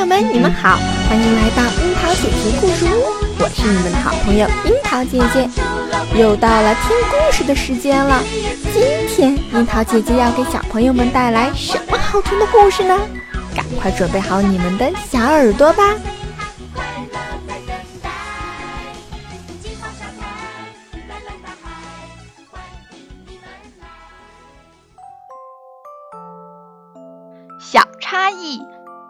[0.00, 0.78] 友们，你们好，
[1.10, 3.04] 欢迎来到樱桃姐姐故事屋，
[3.38, 5.46] 我是你们的好朋友樱桃姐姐。
[6.18, 8.22] 又到了听故事的时间了，
[8.72, 12.98] 今天樱桃姐姐要给小朋友们带来什么好听的故事呢？
[13.54, 15.82] 赶快准备好你们的小耳朵吧！
[27.60, 28.58] 小差异，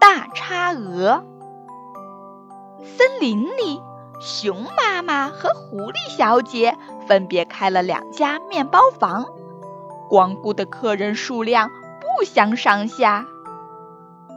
[0.00, 1.22] 大差额。
[2.82, 3.80] 森林里，
[4.20, 6.76] 熊妈妈和狐狸小姐
[7.06, 9.26] 分别开了两家面包房，
[10.08, 13.26] 光顾的客人数量不相上下。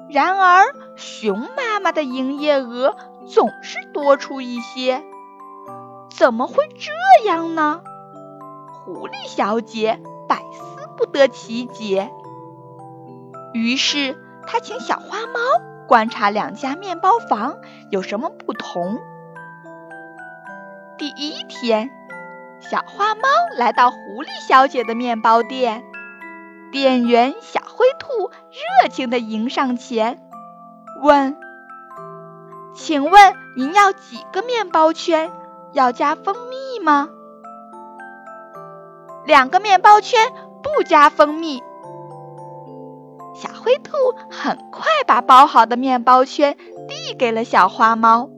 [0.09, 0.65] 然而，
[0.97, 5.03] 熊妈妈的营业额总是多出一些，
[6.11, 7.81] 怎么会这样呢？
[8.83, 12.11] 狐狸小姐百思不得其解。
[13.53, 15.39] 于是，他请小花猫
[15.87, 17.57] 观察两家面包房
[17.89, 18.99] 有什么不同。
[20.97, 21.89] 第一天，
[22.59, 23.27] 小花猫
[23.57, 25.83] 来到狐狸小姐的面包店，
[26.71, 30.19] 店员小灰兔热情地迎上前，
[31.01, 31.35] 问
[32.75, 35.31] ：“请问您要几个面包圈？
[35.73, 37.09] 要加蜂蜜吗
[39.25, 41.63] ？”“两个面包圈，不加蜂蜜。”
[43.33, 43.91] 小灰兔
[44.29, 46.55] 很快把包好的面包圈
[46.87, 48.29] 递给了小花猫。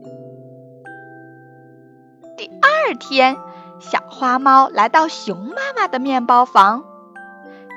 [2.36, 3.36] 第二天，
[3.78, 6.84] 小花猫来到熊妈妈的面包房，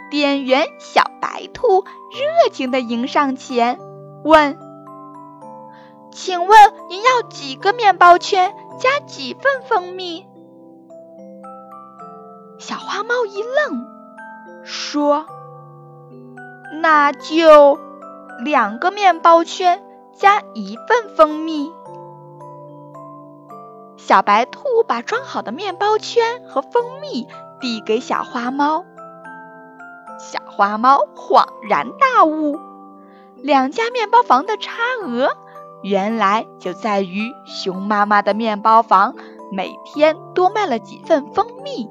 [0.10, 3.80] 店员小白兔热情地迎上前，
[4.24, 4.58] 问
[6.12, 8.54] ：“请问您要几个面包圈？
[8.80, 10.26] 加几份蜂蜜？”
[12.60, 13.86] 小花猫一愣，
[14.64, 15.26] 说。
[16.82, 17.78] 那就
[18.46, 21.74] 两个面包圈加一份蜂蜜。
[23.98, 27.28] 小白兔把装好的面包圈和蜂蜜
[27.60, 28.86] 递给小花猫。
[30.20, 32.58] 小花猫恍然大悟，
[33.36, 35.30] 两家面包房的差额，
[35.84, 39.16] 原来就在于熊妈妈的面包房
[39.52, 41.90] 每天多卖了几份蜂蜜。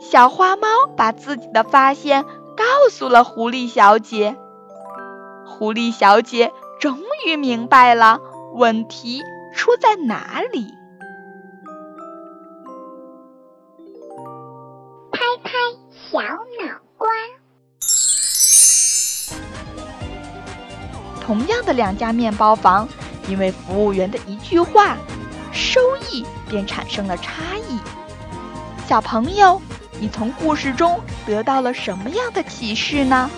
[0.00, 2.24] 小花猫把自己的发现。
[2.56, 4.36] 告诉了狐狸小姐，
[5.46, 8.20] 狐狸小姐终于明白了
[8.54, 9.22] 问题
[9.54, 10.68] 出在哪里。
[15.10, 15.50] 拍拍
[15.90, 17.08] 小脑瓜。
[21.20, 22.88] 同样的两家面包房，
[23.28, 24.96] 因为服务员的一句话，
[25.52, 27.78] 收益便产生了差异。
[28.86, 29.60] 小朋友。
[30.00, 33.30] 你从故事中得到了什么样的启示呢？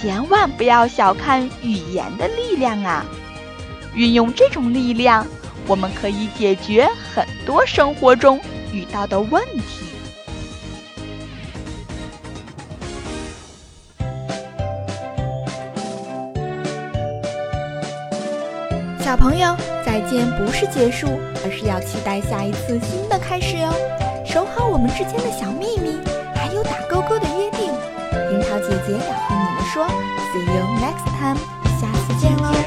[0.00, 3.04] 千万不要小看语言的力量啊！
[3.94, 5.24] 运用这种力量，
[5.66, 8.40] 我们可以解决很多生活中
[8.72, 9.86] 遇到的问题。
[18.98, 23.72] 小朋友，再见不是结束，而是要期待下一次新的开始哟。
[24.32, 26.00] 守好我们之间的小秘密，
[26.34, 27.66] 还有打勾勾的约定。
[28.30, 29.86] 樱桃姐姐要和你们说
[30.32, 31.36] ，See you next time，
[31.78, 32.61] 下次见喽。